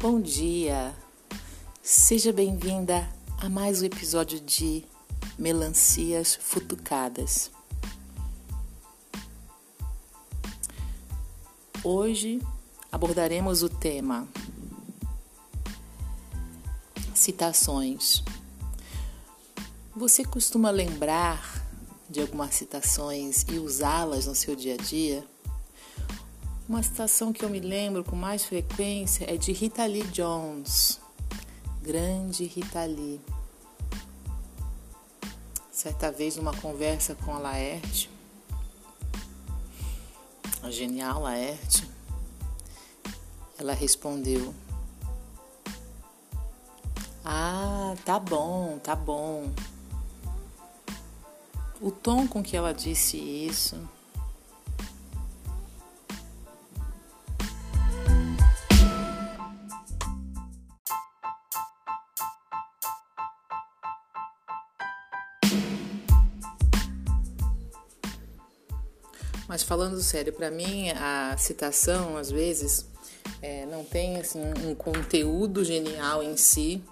[0.00, 0.94] Bom dia,
[1.82, 4.84] seja bem-vinda a mais um episódio de
[5.36, 7.50] Melancias Futucadas.
[11.82, 12.40] Hoje
[12.92, 14.28] abordaremos o tema
[17.12, 18.22] citações.
[19.96, 21.66] Você costuma lembrar
[22.08, 25.26] de algumas citações e usá-las no seu dia a dia?
[26.68, 31.00] Uma citação que eu me lembro com mais frequência é de Rita Lee Jones.
[31.80, 33.18] Grande Rita Lee.
[35.72, 38.10] Certa vez, numa conversa com a Laerte,
[40.62, 41.88] a genial Laerte,
[43.58, 44.54] ela respondeu:
[47.24, 49.50] Ah, tá bom, tá bom.
[51.80, 53.88] O tom com que ela disse isso
[69.48, 72.86] Mas falando sério, para mim a citação às vezes
[73.40, 76.84] é, não tem assim, um conteúdo genial em si,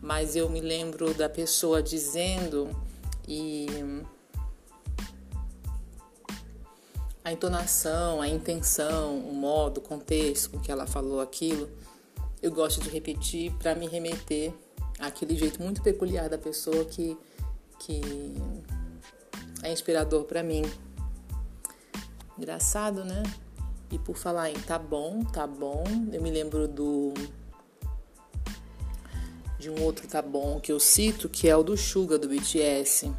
[0.00, 2.74] mas eu me lembro da pessoa dizendo
[3.26, 3.66] e
[7.22, 11.68] a entonação, a intenção, o modo, o contexto com que ela falou aquilo,
[12.40, 14.54] eu gosto de repetir para me remeter
[14.98, 17.18] àquele jeito muito peculiar da pessoa que,
[17.80, 18.00] que
[19.62, 20.62] é inspirador para mim.
[22.38, 23.22] Engraçado, né?
[23.90, 27.12] E por falar em tá bom, tá bom, eu me lembro do
[29.58, 33.12] de um outro tá bom que eu cito, que é o do Suga do BTS.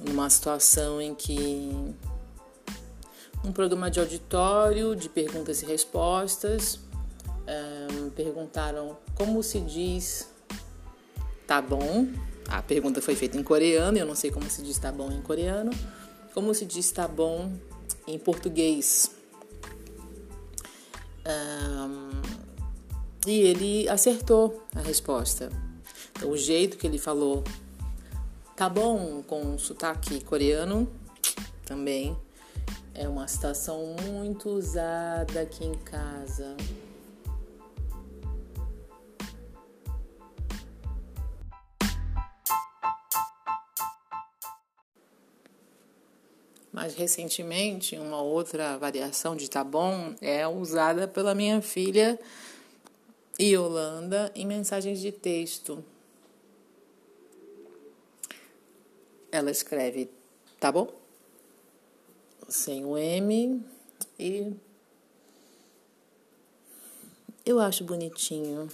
[0.00, 1.70] Numa situação em que
[3.44, 6.80] um programa de auditório de perguntas e respostas
[7.46, 10.28] um, perguntaram como se diz
[11.46, 12.08] tá bom.
[12.48, 15.22] A pergunta foi feita em coreano, eu não sei como se diz tá bom em
[15.22, 15.70] coreano.
[16.36, 17.50] Como se diz tá bom
[18.06, 19.10] em português?
[21.26, 22.10] Um,
[23.26, 25.48] e ele acertou a resposta.
[26.12, 27.42] Então, o jeito que ele falou
[28.54, 30.86] tá bom com sotaque coreano
[31.64, 32.14] também
[32.92, 36.54] é uma citação muito usada aqui em casa.
[46.86, 52.16] Mais recentemente, uma outra variação de tá bom é usada pela minha filha
[53.40, 55.84] Yolanda em mensagens de texto.
[59.32, 60.08] Ela escreve
[60.60, 60.88] tá bom?
[62.48, 63.60] Sem o M
[64.16, 64.52] e
[67.44, 68.68] eu acho bonitinho.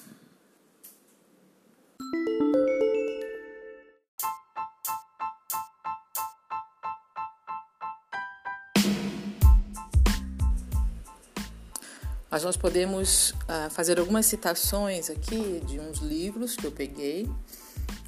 [12.43, 17.25] Mas nós podemos uh, fazer algumas citações aqui de uns livros que eu peguei,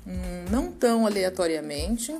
[0.05, 2.13] hum, não tão aleatoriamente.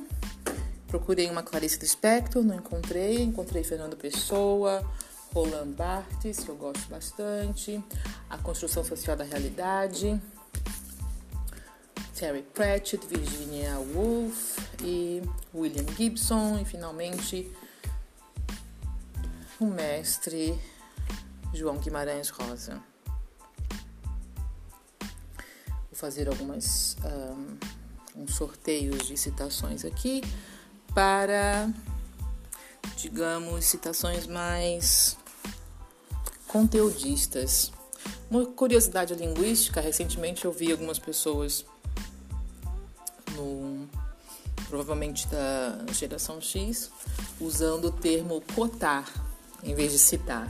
[0.87, 3.21] Procurei uma Clarice Lispector, não encontrei.
[3.21, 4.89] Encontrei Fernando Pessoa,
[5.33, 7.83] Roland Barthes, que eu gosto bastante,
[8.29, 10.17] A Construção Social da Realidade,
[12.17, 15.21] Terry Pratchett, Virginia Woolf e
[15.53, 17.51] William Gibson e finalmente
[19.59, 20.57] o mestre
[21.55, 22.81] João Guimarães Rosa.
[24.99, 30.21] Vou fazer algumas um, uns sorteios de citações aqui
[30.93, 31.69] para,
[32.97, 35.17] digamos, citações mais
[36.47, 37.71] conteudistas.
[38.29, 41.65] Uma curiosidade linguística, recentemente eu vi algumas pessoas
[43.35, 43.87] no
[44.67, 46.91] provavelmente da geração X
[47.39, 49.07] usando o termo cotar
[49.63, 50.49] em vez de citar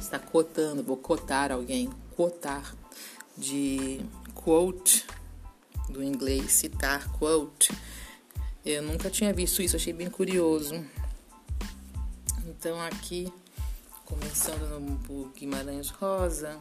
[0.00, 2.74] está cotando, vou cotar alguém, cotar,
[3.36, 4.00] de
[4.34, 5.06] quote,
[5.88, 7.72] do inglês, citar, quote.
[8.64, 10.84] Eu nunca tinha visto isso, achei bem curioso.
[12.46, 13.32] Então, aqui,
[14.04, 16.60] começando no Guimarães Rosa,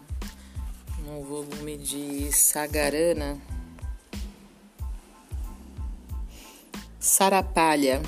[1.05, 3.39] no volume de Sagarana,
[6.99, 8.01] Sarapalha,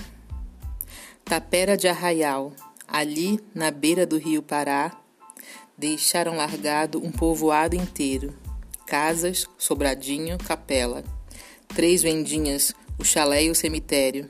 [1.25, 2.53] Tapera de Arraial,
[2.87, 5.02] ali na beira do rio Pará,
[5.83, 8.33] Deixaram largado um povoado inteiro:
[8.87, 11.03] casas, sobradinho, capela.
[11.67, 14.29] Três vendinhas, o chalé e o cemitério.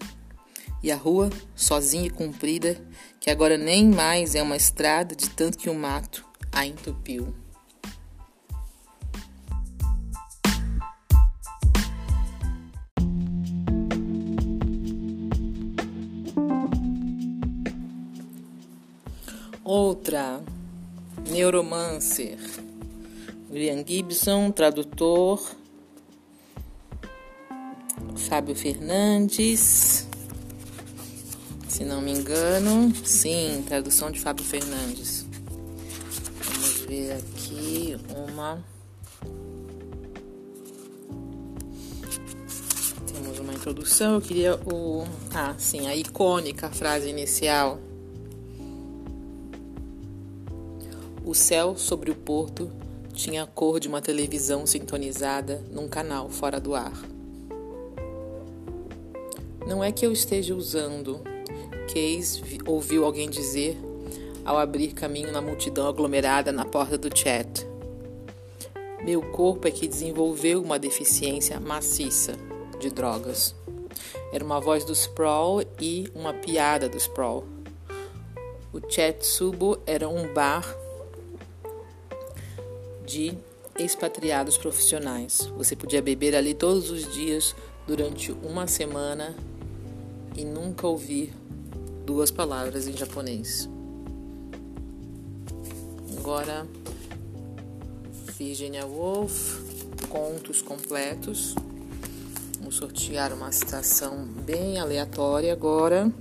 [0.81, 2.75] E a rua, sozinha e comprida,
[3.19, 7.31] que agora nem mais é uma estrada, de tanto que o mato a entupiu.
[19.63, 20.43] Outra
[21.33, 22.37] Neuromancer.
[23.51, 25.43] William Gibson, tradutor.
[28.29, 30.07] Fábio Fernandes.
[31.67, 35.25] Se não me engano, sim, tradução de Fábio Fernandes.
[36.43, 38.63] Vamos ver aqui uma.
[43.11, 44.13] Temos uma introdução.
[44.13, 45.03] Eu queria o.
[45.33, 47.79] Ah, sim, a icônica frase inicial.
[51.25, 52.69] O céu sobre o porto
[53.13, 57.01] tinha a cor de uma televisão sintonizada num canal fora do ar.
[59.65, 61.21] Não é que eu esteja usando,
[61.87, 63.77] Case ouviu alguém dizer
[64.43, 67.65] ao abrir caminho na multidão aglomerada na porta do chat.
[69.01, 72.33] Meu corpo é que desenvolveu uma deficiência maciça
[72.81, 73.55] de drogas.
[74.33, 77.45] Era uma voz do Sprawl e uma piada do Sprawl.
[78.73, 80.82] O Chat Subo era um bar
[83.13, 83.37] de
[83.77, 85.51] expatriados profissionais.
[85.55, 87.55] Você podia beber ali todos os dias
[87.85, 89.35] durante uma semana
[90.35, 91.31] e nunca ouvir
[92.07, 93.69] duas palavras em japonês.
[96.17, 96.65] Agora,
[98.35, 99.59] Virginia Woolf,
[100.09, 101.53] contos completos.
[102.57, 106.11] Vamos sortear uma citação bem aleatória agora.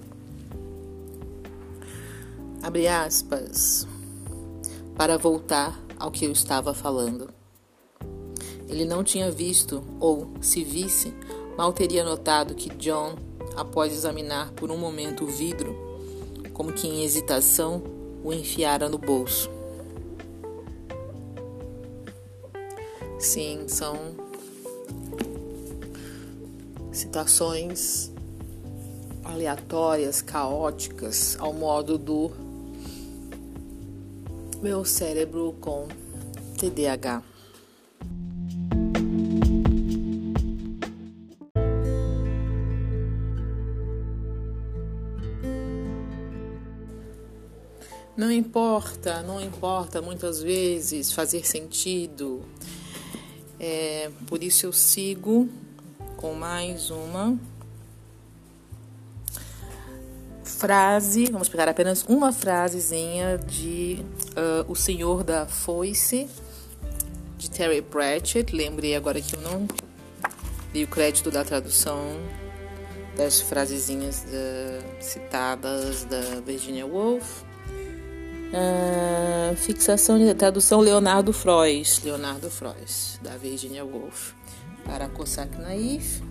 [2.62, 3.86] Abre aspas.
[4.94, 7.30] Para voltar ao que eu estava falando.
[8.68, 11.14] Ele não tinha visto, ou, se visse,
[11.56, 13.14] mal teria notado que John,
[13.56, 15.76] após examinar por um momento o vidro,
[16.52, 17.84] como que em hesitação,
[18.24, 19.48] o enfiara no bolso.
[23.16, 23.96] Sim, são
[26.90, 28.12] situações
[29.22, 32.32] aleatórias, caóticas, ao modo do
[34.62, 35.88] meu cérebro com
[36.56, 37.20] TDAH.
[48.16, 52.44] Não importa, não importa muitas vezes fazer sentido.
[53.58, 55.48] É, por isso eu sigo
[56.16, 57.36] com mais uma
[60.44, 66.28] frase, vamos pegar apenas uma frasezinha de uh, O Senhor da Foice,
[67.38, 68.54] de Terry Pratchett.
[68.54, 69.66] Lembrei agora que eu não
[70.72, 71.98] dei o crédito da tradução
[73.16, 77.42] das frasezinhas da, citadas da Virginia Woolf.
[78.52, 84.32] Uh, fixação de tradução Leonardo Frois, Leonardo Frois, da Virginia Woolf,
[84.84, 86.22] para Cossack Naif.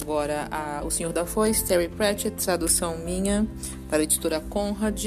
[0.00, 3.46] Agora, a, O Senhor da Foice, Terry Pratchett, tradução minha
[3.88, 5.04] para a editora Conrad.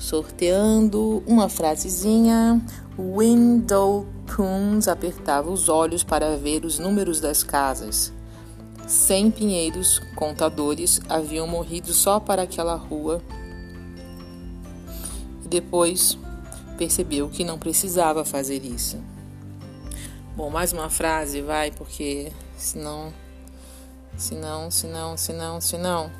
[0.00, 2.58] Sorteando uma frasezinha.
[2.98, 8.10] Window Coons apertava os olhos para ver os números das casas.
[8.88, 13.22] Cem pinheiros contadores haviam morrido só para aquela rua.
[15.46, 16.18] Depois
[16.78, 18.96] percebeu que não precisava fazer isso.
[20.34, 23.12] Bom, mais uma frase, vai, porque senão
[24.16, 26.10] se não, se não, se não, se não.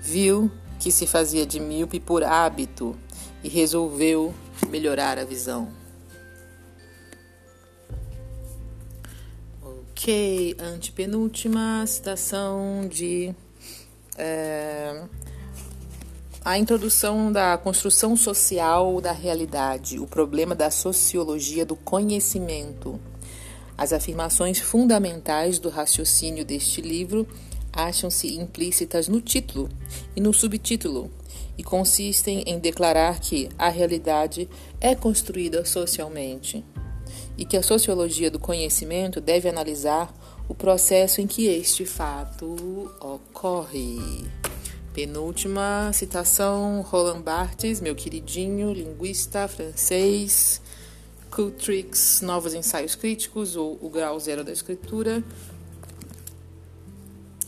[0.00, 0.50] Viu
[0.84, 2.94] que se fazia de míope por hábito
[3.42, 4.34] e resolveu
[4.68, 5.66] melhorar a visão.
[9.62, 13.34] Ok, antepenúltima citação de
[14.18, 15.04] é,
[16.44, 23.00] a introdução da construção social da realidade, o problema da sociologia do conhecimento.
[23.78, 27.26] As afirmações fundamentais do raciocínio deste livro
[27.74, 29.68] acham-se implícitas no título
[30.14, 31.10] e no subtítulo
[31.58, 34.48] e consistem em declarar que a realidade
[34.80, 36.64] é construída socialmente
[37.36, 40.12] e que a sociologia do conhecimento deve analisar
[40.48, 44.24] o processo em que este fato ocorre.
[44.92, 50.60] Penúltima citação, Roland Barthes, meu queridinho linguista francês,
[51.34, 55.24] Cool Tricks, Novos Ensaios Críticos, ou O Grau Zero da Escritura.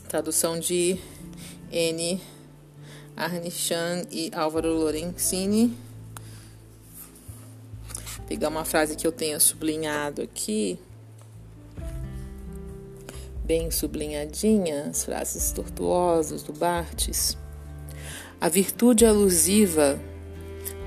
[0.07, 0.97] Tradução de
[1.69, 2.21] N.
[3.15, 5.75] Arnichan e Álvaro Lorenzini.
[8.25, 10.79] Pegar uma frase que eu tenha sublinhado aqui.
[13.43, 17.37] Bem sublinhadinha, as frases tortuosas do Bartes.
[18.39, 19.99] A virtude alusiva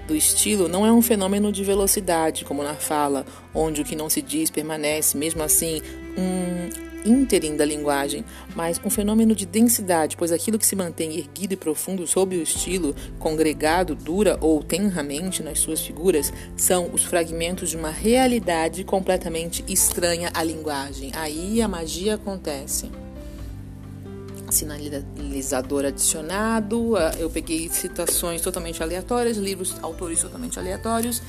[0.09, 4.09] do estilo não é um fenômeno de velocidade, como na fala, onde o que não
[4.09, 5.83] se diz permanece, mesmo assim,
[6.17, 11.55] um ínterim da linguagem, mas um fenômeno de densidade, pois aquilo que se mantém erguido
[11.55, 17.71] e profundo sob o estilo, congregado, dura ou tenramente nas suas figuras, são os fragmentos
[17.71, 21.11] de uma realidade completamente estranha à linguagem.
[21.15, 22.91] Aí a magia acontece
[24.51, 26.95] sinalizador adicionado.
[27.19, 31.23] Eu peguei citações totalmente aleatórias, livros, autores totalmente aleatórios,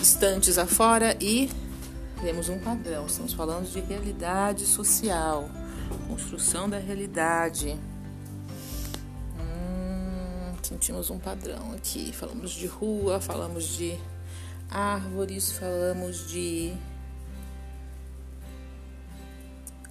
[0.00, 1.50] estantes afora e
[2.20, 3.06] vemos um padrão.
[3.06, 5.48] Estamos falando de realidade social,
[6.08, 7.78] construção da realidade.
[9.38, 12.12] Hum, sentimos um padrão aqui.
[12.12, 13.98] Falamos de rua, falamos de
[14.70, 16.72] árvores, falamos de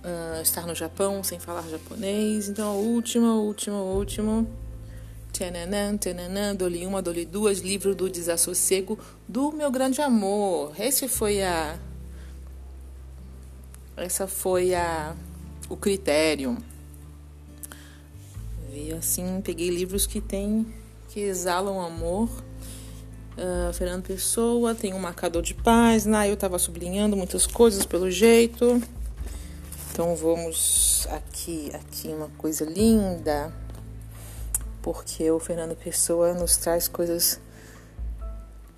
[0.03, 2.49] uh, estar no Japão sem falar japonês.
[2.49, 4.47] Então, último, último, último.
[5.31, 10.73] Tenanã, tenanã, dole uma, dole duas, livro do desassossego do meu grande amor.
[10.79, 11.77] Esse foi a.
[13.97, 15.15] Essa foi a.
[15.69, 16.57] O critério.
[18.71, 20.67] Vi assim, peguei livros que tem.
[21.09, 22.29] que exalam amor.
[23.37, 26.05] Uh, Fernando Pessoa, tem um marcador de paz.
[26.05, 28.81] Na eu estava sublinhando muitas coisas pelo jeito.
[29.91, 33.53] Então vamos aqui, aqui uma coisa linda,
[34.81, 37.39] porque o Fernando Pessoa nos traz coisas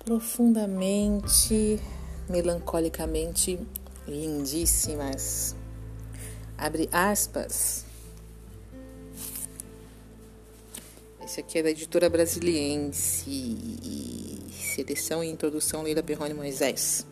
[0.04, 1.80] profundamente,
[2.28, 3.58] melancolicamente
[4.08, 5.54] lindíssimas.
[6.56, 7.84] Abre aspas.
[11.24, 13.58] Esse aqui é da editora brasiliense.
[14.50, 17.06] Seleção e introdução Leila Perrone Moisés.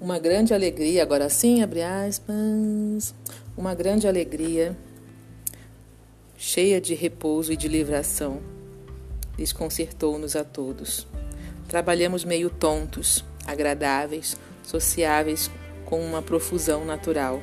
[0.00, 3.14] Uma grande alegria, agora sim, abre aspas,
[3.54, 4.74] uma grande alegria,
[6.38, 8.40] cheia de repouso e de livração,
[9.36, 11.06] desconcertou-nos a todos.
[11.68, 15.50] Trabalhamos meio tontos, agradáveis, sociáveis,
[15.84, 17.42] com uma profusão natural.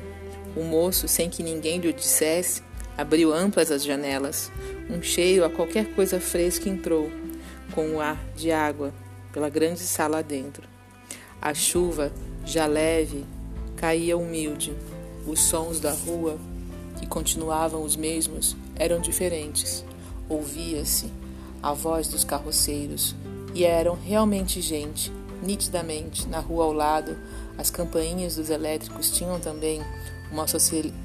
[0.56, 2.62] O moço, sem que ninguém lhe dissesse,
[2.96, 4.50] abriu amplas as janelas.
[4.90, 7.10] Um cheiro a qualquer coisa fresca entrou,
[7.74, 8.92] com o ar de água,
[9.32, 10.66] pela grande sala dentro.
[11.40, 12.12] A chuva
[12.44, 13.24] já leve,
[13.76, 14.72] caía humilde.
[15.26, 16.38] Os sons da rua,
[16.98, 19.84] que continuavam os mesmos, eram diferentes.
[20.28, 21.12] Ouvia-se
[21.62, 23.14] a voz dos carroceiros
[23.54, 25.12] e eram realmente gente.
[25.42, 27.16] Nitidamente, na rua ao lado,
[27.56, 29.82] as campainhas dos elétricos tinham também
[30.30, 30.46] uma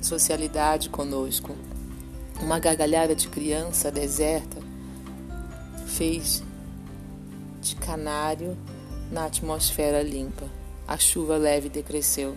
[0.02, 1.56] socialidade conosco.
[2.42, 4.58] Uma gargalhada de criança deserta
[5.86, 6.44] fez
[7.62, 8.58] de canário
[9.12, 10.46] na atmosfera limpa.
[10.88, 12.36] A chuva leve decresceu.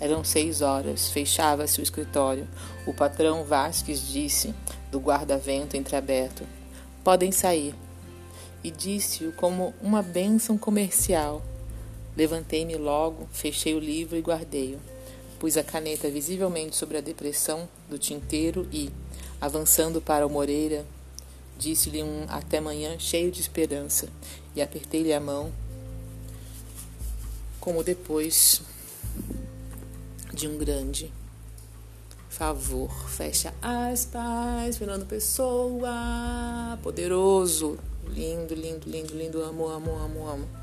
[0.00, 2.48] Eram seis horas, fechava-se o escritório.
[2.86, 4.54] O patrão Vasques disse,
[4.90, 6.44] do guarda-vento entreaberto:
[7.04, 7.74] Podem sair.
[8.62, 11.42] E disse-o como uma bênção comercial.
[12.16, 14.78] Levantei-me logo, fechei o livro e guardei-o.
[15.38, 18.90] Pus a caneta visivelmente sobre a depressão do tinteiro e,
[19.40, 20.84] avançando para o Moreira,
[21.58, 24.08] disse-lhe um até amanhã cheio de esperança
[24.54, 25.52] e apertei-lhe a mão
[27.60, 28.62] como depois
[30.32, 31.12] de um grande
[32.28, 32.90] favor.
[33.08, 40.59] Fecha aspas, Fernando Pessoa, poderoso, lindo, lindo, lindo, lindo, amo, amo, amo, amo.